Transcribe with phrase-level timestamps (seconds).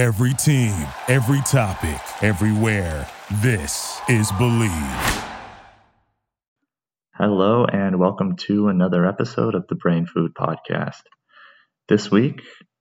[0.00, 0.72] Every team,
[1.08, 3.06] every topic, everywhere.
[3.42, 5.28] This is Bleav.
[7.12, 11.02] Hello, and welcome to another episode of the Brain Food Podcast.
[11.86, 12.40] This week,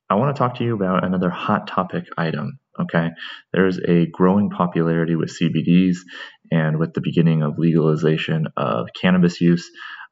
[0.10, 2.58] I want to talk to you about another hot topic item.
[2.80, 3.10] Okay,
[3.52, 5.98] there's a growing popularity with CBDs,
[6.54, 9.70] and with the beginning of legalization of cannabis use,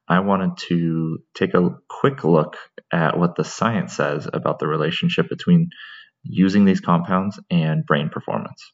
[0.10, 2.58] I wanted to take a quick look
[2.92, 5.70] at what the science says about the relationship between
[6.30, 8.72] using these compounds and brain performance.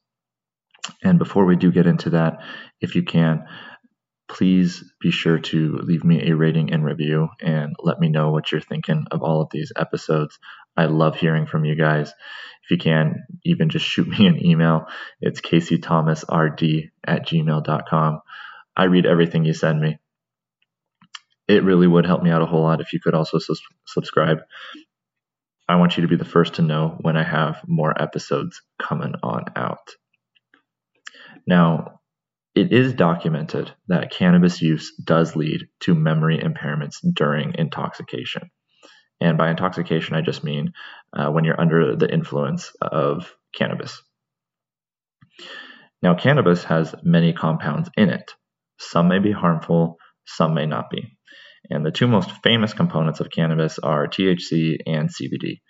[1.04, 2.40] And before we do get into that,
[2.82, 3.46] if you can,
[4.28, 8.52] please be sure to leave me a rating and review and let me know what
[8.52, 10.40] you're thinking of all of these episodes.
[10.76, 12.10] I love hearing from you guys.
[12.64, 14.88] If you can, even just shoot me an email.
[15.22, 18.20] It's caseythomasrd at gmail.com.
[18.76, 20.00] I read everything you send me.
[21.48, 24.40] It really would help me out a whole lot if you could also su- subscribe.
[25.68, 29.14] I want you to be the first to know when I have more episodes coming
[29.24, 29.90] on out.
[31.48, 32.02] Now,
[32.56, 38.52] it is documented that cannabis use does lead to memory impairments during intoxication.
[39.20, 40.74] And by intoxication, I just mean
[41.14, 44.02] uh, when you're under the influence of cannabis.
[46.02, 48.34] Now, cannabis has many compounds in it.
[48.78, 51.18] Some may be harmful, some may not be.
[51.70, 55.62] And the two most famous components of cannabis are THC and CBD.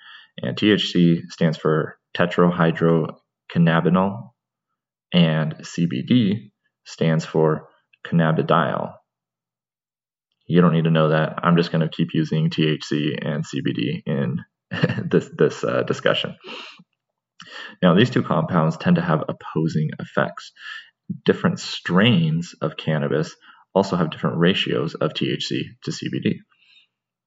[0.42, 4.30] And THC stands for tetrahydrocannabinol,
[5.14, 6.50] and CBD
[6.86, 7.70] stands for
[8.06, 8.94] cannabidiol.
[10.48, 11.40] You don't need to know that.
[11.44, 14.40] I'm just going to keep using THC and CBD in
[15.10, 16.36] this this uh, discussion.
[17.82, 20.54] Now, these two compounds tend to have opposing effects.
[21.26, 23.36] Different strains of cannabis
[23.74, 26.38] also have different ratios of THC to CBD.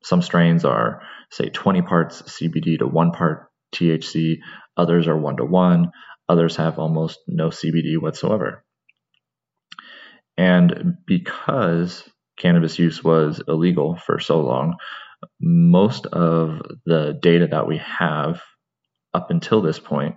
[0.03, 4.37] Some strains are, say, 20 parts CBD to one part THC,
[4.77, 5.91] others are one to one,
[6.29, 8.65] others have almost no CBD whatsoever.
[10.37, 12.09] And because
[12.39, 14.77] cannabis use was illegal for so long,
[15.41, 18.43] most of the data that we have
[19.15, 20.17] up until this point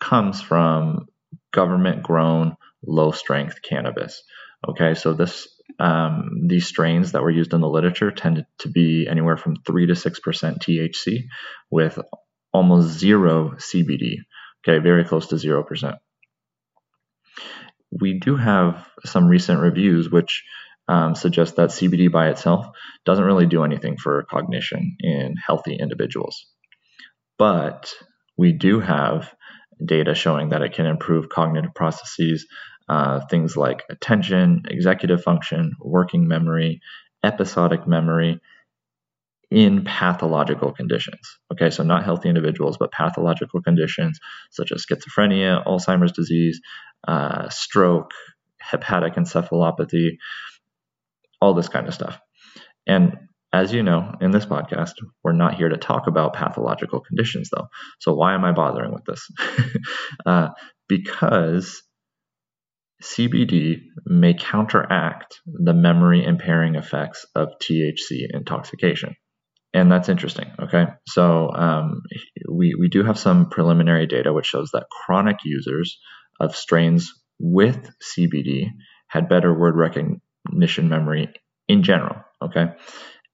[0.00, 1.06] comes from
[1.52, 2.56] government grown
[2.86, 4.22] low strength cannabis.
[4.68, 5.48] Okay, so this
[5.78, 9.86] um, these strains that were used in the literature tended to be anywhere from 3
[9.86, 11.24] to 6% THC
[11.70, 11.98] with
[12.52, 14.16] almost zero CBD.
[14.66, 15.96] Okay, very close to 0%.
[17.90, 20.44] We do have some recent reviews which
[20.88, 22.66] um, suggest that CBD by itself
[23.04, 26.46] doesn't really do anything for cognition in healthy individuals.
[27.38, 27.92] But
[28.36, 29.34] we do have
[29.84, 32.46] data showing that it can improve cognitive processes
[32.88, 36.80] uh, things like attention, executive function, working memory,
[37.24, 38.40] episodic memory
[39.50, 41.38] in pathological conditions.
[41.52, 44.18] Okay, so not healthy individuals, but pathological conditions
[44.50, 46.60] such as schizophrenia, Alzheimer's disease,
[47.06, 48.10] uh, stroke,
[48.60, 50.16] hepatic encephalopathy,
[51.40, 52.18] all this kind of stuff.
[52.86, 53.16] And
[53.52, 57.68] as you know, in this podcast, we're not here to talk about pathological conditions, though.
[58.00, 59.30] So why am I bothering with this?
[60.26, 60.48] uh,
[60.88, 61.82] because
[63.02, 69.16] CBD may counteract the memory impairing effects of THC intoxication.
[69.74, 70.50] And that's interesting.
[70.58, 70.86] Okay.
[71.06, 72.02] So um,
[72.50, 75.98] we, we do have some preliminary data which shows that chronic users
[76.40, 78.70] of strains with CBD
[79.08, 81.34] had better word recognition memory
[81.68, 82.16] in general.
[82.42, 82.72] Okay.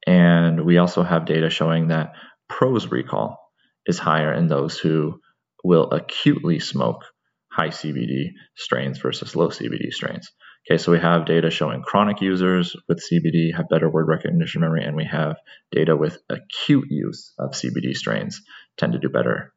[0.07, 2.15] And we also have data showing that
[2.49, 3.39] prose recall
[3.87, 5.21] is higher in those who
[5.63, 7.05] will acutely smoke
[7.53, 10.31] high CBD strains versus low CBD strains.
[10.71, 14.85] Okay, so we have data showing chronic users with CBD have better word recognition memory,
[14.85, 15.37] and we have
[15.73, 18.41] data with acute use of CBD strains
[18.77, 19.53] tend to do better.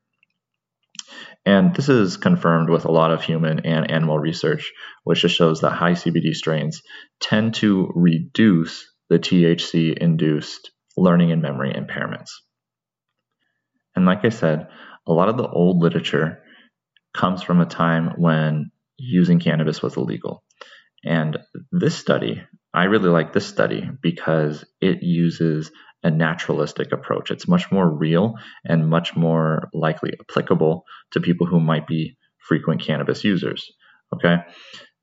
[1.45, 4.73] And this is confirmed with a lot of human and animal research,
[5.03, 6.81] which just shows that high CBD strains
[7.19, 12.29] tend to reduce the THC induced learning and memory impairments.
[13.95, 14.69] And like I said,
[15.07, 16.41] a lot of the old literature
[17.15, 20.43] comes from a time when using cannabis was illegal.
[21.03, 21.37] And
[21.71, 22.41] this study,
[22.73, 25.71] I really like this study because it uses
[26.03, 27.31] a naturalistic approach.
[27.31, 32.81] It's much more real and much more likely applicable to people who might be frequent
[32.81, 33.71] cannabis users.
[34.13, 34.37] Okay.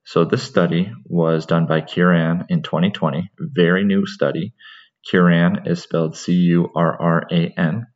[0.04, 4.54] So this study was done by Curran in 2020, very new study.
[5.08, 7.86] Curran is spelled C U R R A N.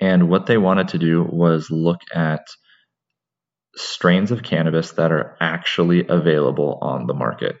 [0.00, 2.46] And what they wanted to do was look at
[3.76, 7.56] strains of cannabis that are actually available on the market,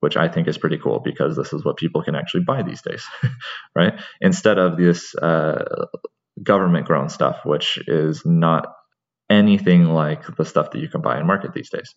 [0.00, 2.82] which I think is pretty cool because this is what people can actually buy these
[2.82, 3.04] days,
[3.76, 3.94] right?
[4.20, 5.86] Instead of this uh,
[6.42, 8.66] government grown stuff, which is not
[9.30, 11.94] anything like the stuff that you can buy and market these days.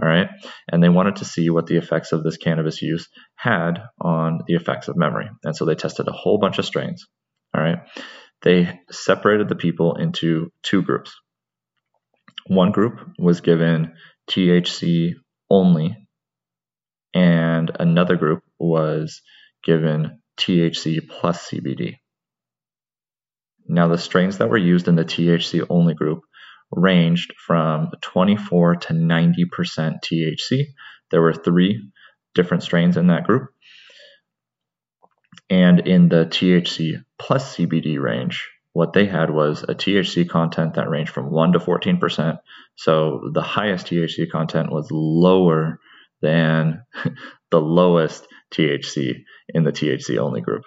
[0.00, 0.28] All right.
[0.70, 4.54] And they wanted to see what the effects of this cannabis use had on the
[4.54, 5.28] effects of memory.
[5.42, 7.06] And so they tested a whole bunch of strains.
[7.54, 7.78] All right.
[8.42, 11.14] They separated the people into two groups.
[12.46, 13.94] One group was given
[14.30, 15.14] THC
[15.50, 15.96] only,
[17.14, 19.22] and another group was
[19.64, 21.96] given THC plus CBD.
[23.66, 26.20] Now, the strains that were used in the THC only group
[26.70, 29.44] ranged from 24 to 90%
[30.02, 30.64] THC.
[31.10, 31.90] There were three
[32.34, 33.50] different strains in that group.
[35.50, 40.90] And in the THC plus CBD range, what they had was a THC content that
[40.90, 42.38] ranged from 1 to 14%.
[42.76, 45.80] So the highest THC content was lower
[46.20, 46.82] than
[47.50, 50.64] the lowest THC in the THC only group.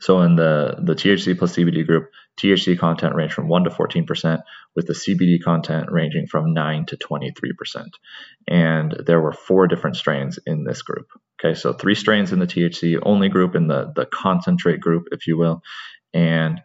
[0.00, 4.42] So in the, the THC plus CBD group, THC content ranged from 1 to 14%,
[4.74, 7.88] with the CBD content ranging from 9 to 23%.
[8.48, 11.08] And there were four different strains in this group.
[11.42, 15.26] Okay, so three strains in the THC only group, in the, the concentrate group, if
[15.26, 15.62] you will,
[16.14, 16.60] and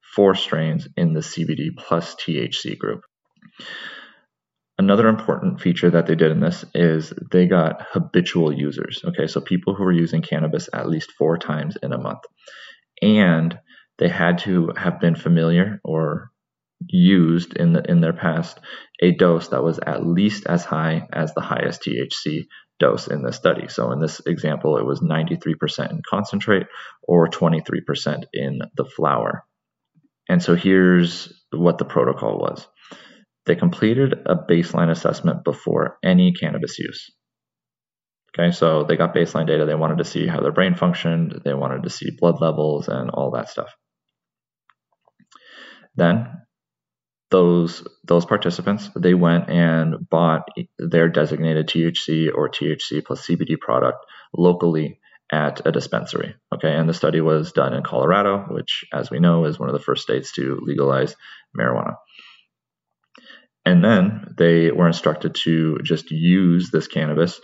[0.00, 3.02] four strains in the CBD plus THC group.
[4.78, 9.02] Another important feature that they did in this is they got habitual users.
[9.04, 12.22] Okay, so people who were using cannabis at least four times in a month.
[13.00, 13.58] And
[13.98, 16.31] they had to have been familiar or
[16.88, 18.58] used in the in their past
[19.00, 22.46] a dose that was at least as high as the highest THC
[22.78, 23.68] dose in the study.
[23.68, 26.66] So in this example, it was 93% in concentrate
[27.02, 29.44] or 23% in the flower.
[30.28, 32.66] And so here's what the protocol was.
[33.46, 37.10] They completed a baseline assessment before any cannabis use.
[38.34, 39.66] Okay, so they got baseline data.
[39.66, 41.42] They wanted to see how their brain functioned.
[41.44, 43.74] They wanted to see blood levels and all that stuff.
[45.94, 46.28] Then
[47.32, 50.48] those those participants they went and bought
[50.78, 53.98] their designated THC or THC plus CBD product
[54.36, 55.00] locally
[55.32, 56.34] at a dispensary.
[56.54, 59.72] Okay, and the study was done in Colorado, which, as we know, is one of
[59.72, 61.16] the first states to legalize
[61.58, 61.94] marijuana.
[63.64, 67.40] And then they were instructed to just use this cannabis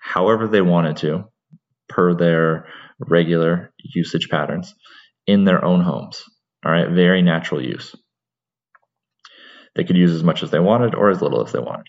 [0.00, 1.24] however they wanted to,
[1.88, 2.68] per their
[3.00, 4.74] regular usage patterns,
[5.26, 6.24] in their own homes.
[6.64, 7.94] All right, very natural use.
[9.76, 11.86] They could use as much as they wanted or as little as they wanted.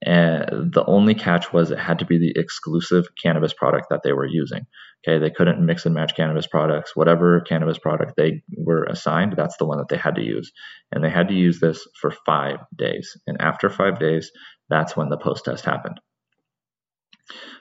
[0.00, 4.12] And the only catch was it had to be the exclusive cannabis product that they
[4.12, 4.66] were using.
[5.06, 6.94] Okay, they couldn't mix and match cannabis products.
[6.94, 10.52] Whatever cannabis product they were assigned, that's the one that they had to use.
[10.92, 13.16] And they had to use this for five days.
[13.26, 14.30] And after five days,
[14.68, 16.00] that's when the post test happened.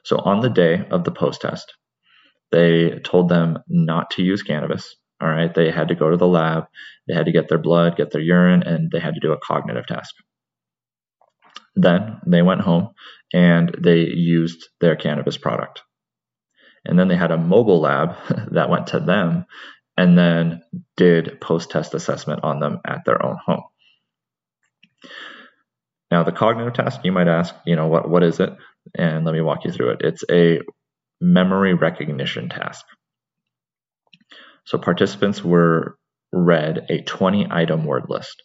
[0.04, 1.74] So on the day of the post test,
[2.52, 4.96] they told them not to use cannabis.
[5.22, 6.66] All right, they had to go to the lab,
[7.08, 9.40] they had to get their blood, get their urine, and they had to do a
[9.40, 10.14] cognitive task.
[11.75, 12.90] Then they went home
[13.34, 15.81] and they used their cannabis product.
[16.86, 18.16] And then they had a mobile lab
[18.52, 19.46] that went to them
[19.96, 20.62] and then
[20.96, 23.64] did post test assessment on them at their own home.
[26.10, 28.50] Now, the cognitive task, you might ask, you know, what, what is it?
[28.96, 30.02] And let me walk you through it.
[30.02, 30.62] It's a
[31.19, 32.86] memory recognition task.
[34.68, 35.98] So participants were
[36.34, 38.44] read a 20 item word list.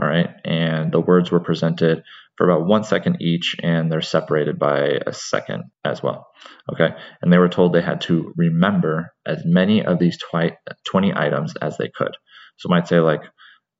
[0.00, 0.30] All right.
[0.44, 2.04] And the words were presented
[2.36, 6.28] for about one second each, and they're separated by a second as well.
[6.72, 6.94] Okay.
[7.20, 11.56] And they were told they had to remember as many of these twi- 20 items
[11.56, 12.16] as they could.
[12.58, 13.22] So might say like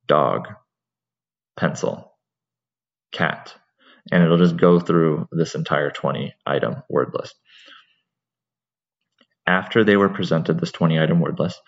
[0.08, 0.48] dog,
[1.56, 2.16] pencil,
[3.12, 3.54] cat,
[4.10, 7.36] and it'll just go through this entire 20 item word list.
[9.46, 11.60] After they were presented this 20 item word list,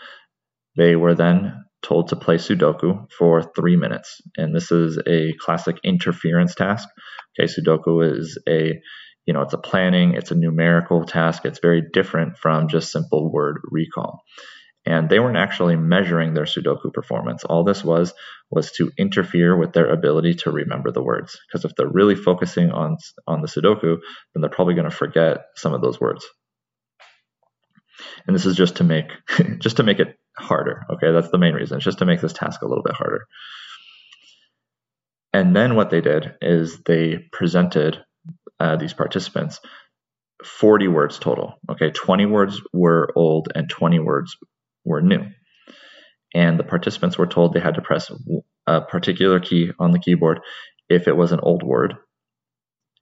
[0.76, 4.20] they were then told to play Sudoku for three minutes.
[4.36, 6.88] And this is a classic interference task.
[7.38, 8.80] Okay, Sudoku is a
[9.26, 11.44] you know, it's a planning, it's a numerical task.
[11.44, 14.22] It's very different from just simple word recall.
[14.86, 17.42] And they weren't actually measuring their Sudoku performance.
[17.42, 18.14] All this was
[18.52, 21.36] was to interfere with their ability to remember the words.
[21.48, 23.96] Because if they're really focusing on on the Sudoku,
[24.32, 26.24] then they're probably going to forget some of those words.
[28.26, 29.06] And this is just to make
[29.58, 30.84] just to make it harder.
[30.90, 31.76] Okay, that's the main reason.
[31.76, 33.26] It's just to make this task a little bit harder.
[35.32, 38.02] And then what they did is they presented
[38.58, 39.60] uh, these participants
[40.44, 41.54] 40 words total.
[41.70, 44.36] Okay, 20 words were old and 20 words
[44.84, 45.24] were new.
[46.34, 48.10] And the participants were told they had to press
[48.66, 50.40] a particular key on the keyboard
[50.88, 51.94] if it was an old word.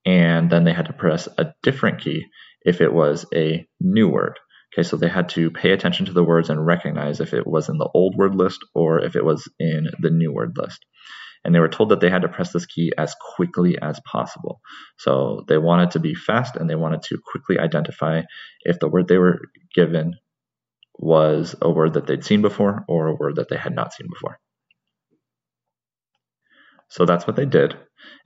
[0.07, 2.25] And then they had to press a different key
[2.65, 4.39] if it was a new word.
[4.75, 7.69] Okay, so they had to pay attention to the words and recognize if it was
[7.71, 10.85] in the old word list or if it was in the new word list.
[11.45, 14.61] and they were told that they had to press this key as quickly as possible.
[14.99, 18.23] So they wanted to be fast and they wanted to quickly identify
[18.63, 19.41] if the word they were
[19.75, 20.17] given
[20.99, 24.09] was a word that they'd seen before or a word that they had not seen
[24.09, 24.39] before.
[26.89, 27.77] So that's what they did.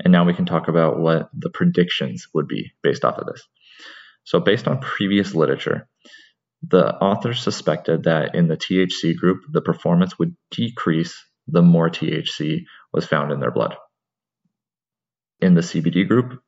[0.05, 3.43] And now we can talk about what the predictions would be based off of this.
[4.25, 5.89] So, based on previous literature,
[6.63, 12.65] the authors suspected that in the THC group, the performance would decrease the more THC
[12.93, 13.77] was found in their blood.
[15.41, 16.41] In the CBD group,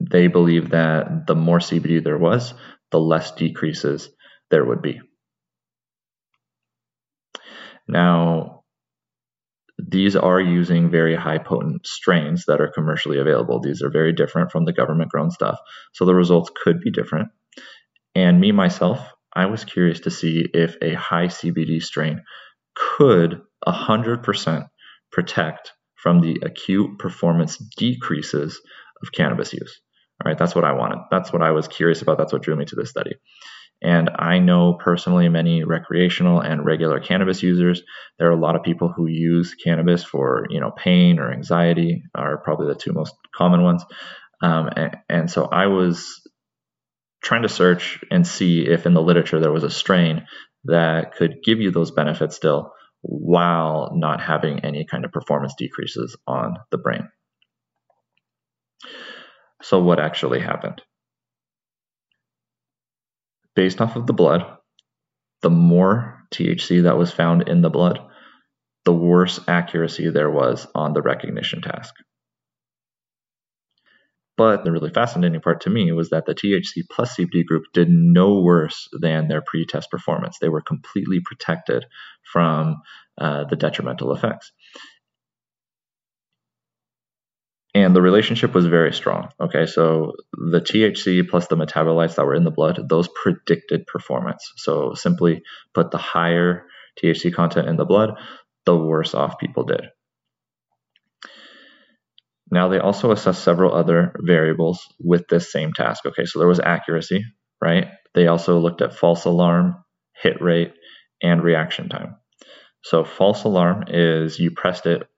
[0.00, 2.52] they believe that the more CBD there was,
[2.90, 4.10] the less decreases
[4.50, 5.00] there would be.
[7.88, 8.64] Now,
[9.78, 13.60] these are using very high potent strains that are commercially available.
[13.60, 15.58] These are very different from the government grown stuff.
[15.92, 17.28] So the results could be different.
[18.14, 22.22] And me, myself, I was curious to see if a high CBD strain
[22.74, 24.68] could 100%
[25.10, 28.60] protect from the acute performance decreases
[29.02, 29.80] of cannabis use.
[30.22, 30.98] All right, that's what I wanted.
[31.10, 32.18] That's what I was curious about.
[32.18, 33.12] That's what drew me to this study.
[33.82, 37.82] And I know personally many recreational and regular cannabis users.
[38.18, 42.04] There are a lot of people who use cannabis for, you know, pain or anxiety
[42.14, 43.84] are probably the two most common ones.
[44.40, 46.20] Um, and, and so I was
[47.22, 50.26] trying to search and see if in the literature there was a strain
[50.64, 56.16] that could give you those benefits still while not having any kind of performance decreases
[56.26, 57.08] on the brain.
[59.62, 60.82] So, what actually happened?
[63.54, 64.44] based off of the blood,
[65.42, 67.98] the more THC that was found in the blood,
[68.84, 71.94] the worse accuracy there was on the recognition task.
[74.36, 77.88] But the really fascinating part to me was that the THC plus CBD group did
[77.90, 80.38] no worse than their pre test performance.
[80.40, 81.84] They were completely protected
[82.32, 82.76] from
[83.18, 84.50] uh, the detrimental effects
[87.74, 89.28] and the relationship was very strong.
[89.40, 94.52] Okay, so the THC plus the metabolites that were in the blood, those predicted performance.
[94.56, 96.66] So simply put, the higher
[97.02, 98.18] THC content in the blood,
[98.66, 99.86] the worse off people did.
[102.52, 106.06] Now, they also assessed several other variables with this same task.
[106.06, 107.24] Okay, so there was accuracy,
[107.60, 107.88] right?
[108.14, 110.74] They also looked at false alarm, hit rate,
[111.22, 112.16] and reaction time.
[112.84, 115.08] So, false alarm is you pressed it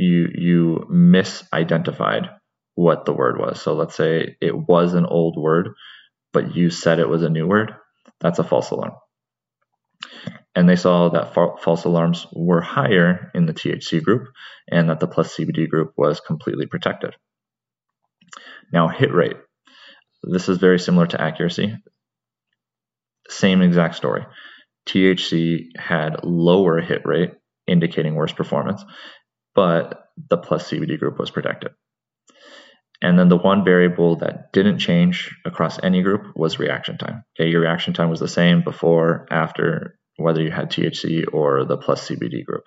[0.00, 2.30] you you misidentified
[2.74, 3.60] what the word was.
[3.60, 5.70] So let's say it was an old word,
[6.32, 7.72] but you said it was a new word.
[8.20, 8.92] That's a false alarm.
[10.54, 14.28] And they saw that fa- false alarms were higher in the THC group
[14.70, 17.14] and that the plus CBD group was completely protected.
[18.72, 19.36] Now, hit rate.
[20.22, 21.76] This is very similar to accuracy.
[23.28, 24.26] Same exact story.
[24.88, 27.32] THC had lower hit rate,
[27.66, 28.84] indicating worse performance,
[29.54, 31.72] but the plus CBD group was protected.
[33.02, 37.24] And then the one variable that didn't change across any group was reaction time.
[37.38, 41.76] Okay, your reaction time was the same before, after, whether you had THC or the
[41.76, 42.64] plus CBD group.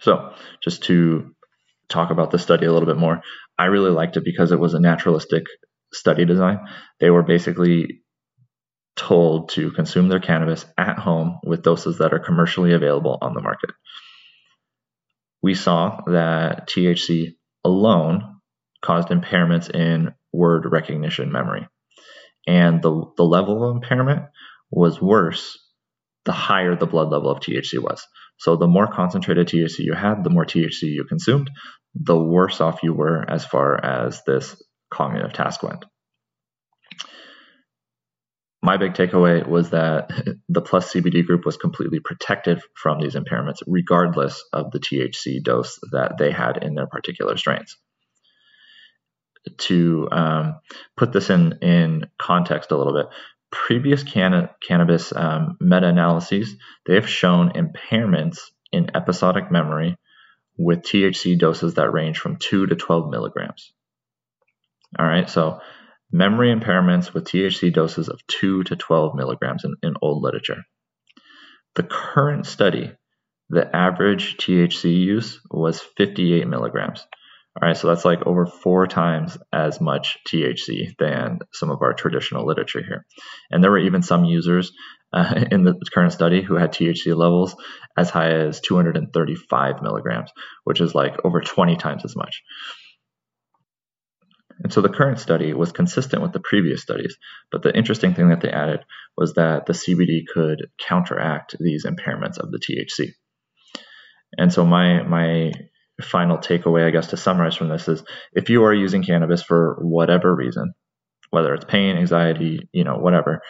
[0.00, 1.34] So, just to
[1.88, 3.22] talk about the study a little bit more,
[3.58, 5.44] I really liked it because it was a naturalistic
[5.92, 6.60] study design.
[7.00, 8.02] They were basically
[8.96, 13.42] told to consume their cannabis at home with doses that are commercially available on the
[13.42, 13.70] market.
[15.42, 18.40] We saw that THC alone
[18.82, 21.68] caused impairments in word recognition memory.
[22.46, 24.26] And the, the level of impairment
[24.70, 25.58] was worse
[26.24, 28.04] the higher the blood level of THC was.
[28.38, 31.50] So the more concentrated THC you had, the more THC you consumed,
[31.94, 34.60] the worse off you were as far as this
[34.90, 35.84] cognitive task went
[38.66, 40.10] my big takeaway was that
[40.48, 45.78] the plus CBD group was completely protected from these impairments, regardless of the THC dose
[45.92, 47.76] that they had in their particular strains.
[49.58, 50.60] To um,
[50.96, 53.06] put this in, in context a little bit,
[53.50, 58.38] previous canna- cannabis um, meta analyses they have shown impairments
[58.72, 59.96] in episodic memory
[60.58, 63.72] with THC doses that range from 2 to 12 milligrams.
[64.98, 65.60] All right, so
[66.10, 70.62] memory impairments with THC doses of 2 to 12 milligrams in, in old literature.
[71.74, 72.92] The current study,
[73.50, 77.06] the average THC use was 58 milligrams.
[77.56, 81.94] All right, so that's like over four times as much THC than some of our
[81.94, 83.06] traditional literature here.
[83.50, 84.72] And there were even some users
[85.10, 87.56] uh, in the current study who had THC levels
[87.96, 90.30] as high as 235 milligrams,
[90.64, 92.42] which is like over 20 times as much.
[94.62, 97.16] And so the current study was consistent with the previous studies,
[97.50, 98.80] but the interesting thing that they added
[99.16, 103.12] was that the CBD could counteract these impairments of the THC.
[104.36, 105.52] And so my my
[106.02, 109.78] final takeaway, I guess, to summarize from this is if you are using cannabis for
[109.80, 110.74] whatever reason,
[111.30, 113.40] whether it's pain, anxiety, you know, whatever,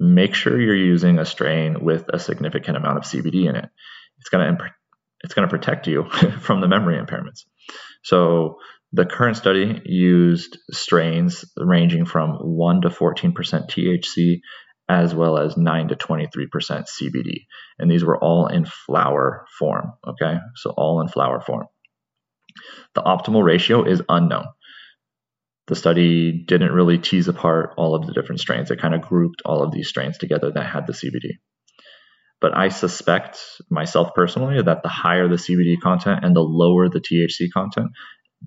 [0.00, 3.68] make sure you're using a strain with a significant amount of CBD in it.
[4.18, 4.70] It's going to
[5.20, 6.04] it's going to protect you
[6.40, 7.44] from the memory impairments.
[8.02, 8.58] So
[8.92, 14.40] the current study used strains ranging from 1 to 14% THC
[14.88, 17.46] as well as 9 to 23% CBD.
[17.78, 19.92] And these were all in flower form.
[20.06, 20.38] Okay.
[20.56, 21.66] So all in flower form.
[22.94, 24.46] The optimal ratio is unknown.
[25.66, 28.70] The study didn't really tease apart all of the different strains.
[28.70, 31.36] It kind of grouped all of these strains together that had the CBD.
[32.40, 37.00] But I suspect myself personally that the higher the CBD content and the lower the
[37.00, 37.88] THC content,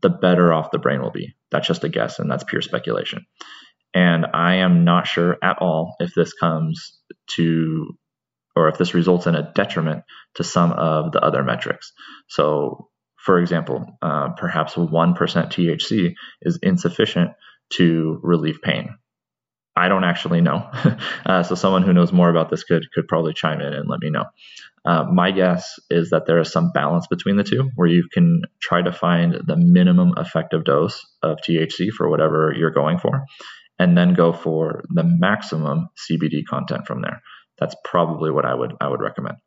[0.01, 1.35] the better off the brain will be.
[1.51, 3.25] That's just a guess and that's pure speculation.
[3.93, 6.97] And I am not sure at all if this comes
[7.35, 7.97] to
[8.55, 10.03] or if this results in a detriment
[10.35, 11.93] to some of the other metrics.
[12.27, 17.31] So, for example, uh, perhaps 1% THC is insufficient
[17.73, 18.97] to relieve pain.
[19.75, 20.69] I don't actually know.
[21.25, 24.01] uh, so someone who knows more about this could could probably chime in and let
[24.01, 24.25] me know.
[24.83, 28.41] Uh, my guess is that there is some balance between the two, where you can
[28.59, 33.25] try to find the minimum effective dose of THC for whatever you're going for,
[33.81, 37.23] and then go for the maximum CBD content from there.
[37.59, 39.37] That's probably what I would I would recommend.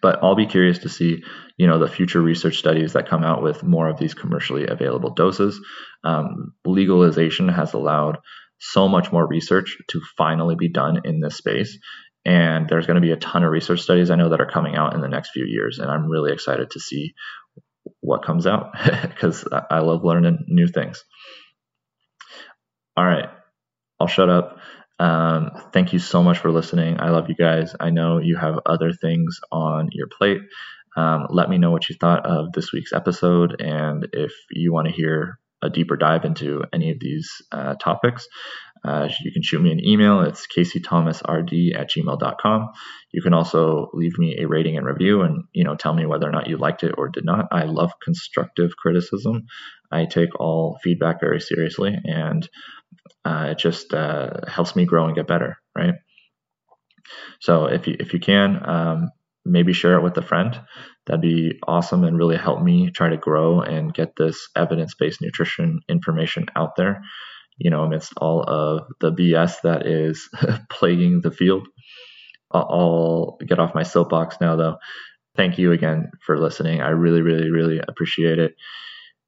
[0.00, 1.24] But I'll be curious to see,
[1.56, 5.14] you know, the future research studies that come out with more of these commercially available
[5.14, 5.60] doses.
[6.04, 8.18] Um, legalization has allowed
[8.60, 11.76] so much more research to finally be done in this space.
[12.24, 14.76] And there's going to be a ton of research studies I know that are coming
[14.76, 15.80] out in the next few years.
[15.80, 17.14] And I'm really excited to see
[17.98, 21.02] what comes out because I love learning new things.
[22.96, 23.30] All right,
[24.00, 24.58] I'll shut up.
[24.98, 27.00] Um, thank you so much for listening.
[27.00, 27.74] I love you guys.
[27.78, 30.40] I know you have other things on your plate.
[30.96, 33.60] Um, let me know what you thought of this week's episode.
[33.60, 38.26] And if you want to hear a deeper dive into any of these uh, topics,
[38.82, 40.22] uh, you can shoot me an email.
[40.22, 42.68] It's caseythomasrd at gmail.com.
[43.12, 46.26] You can also leave me a rating and review and, you know, tell me whether
[46.26, 47.48] or not you liked it or did not.
[47.52, 49.46] I love constructive criticism.
[49.90, 52.48] I take all feedback very seriously and
[53.24, 55.94] uh, it just uh, helps me grow and get better, right?
[57.40, 59.10] So if you, if you can, um,
[59.44, 60.60] maybe share it with a friend.
[61.06, 65.20] That'd be awesome and really help me try to grow and get this evidence based
[65.20, 67.02] nutrition information out there,
[67.58, 70.28] you know, amidst all of the BS that is
[70.70, 71.66] plaguing the field.
[72.52, 74.76] I'll get off my soapbox now, though.
[75.36, 76.80] Thank you again for listening.
[76.80, 78.54] I really, really, really appreciate it.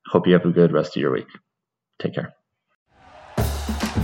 [0.07, 1.29] Hope you have a good rest of your week.
[1.99, 2.35] Take care.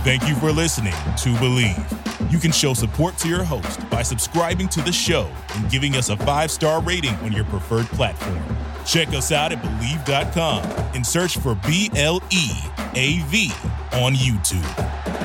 [0.03, 2.31] Thank you for listening to Bleav.
[2.31, 6.09] You can show support to your host by subscribing to the show and giving us
[6.09, 8.41] a five star rating on your preferred platform.
[8.85, 10.63] Check us out at Bleav.com
[10.95, 12.49] and search for B L E
[12.95, 13.51] A V
[13.93, 15.18] on YouTube.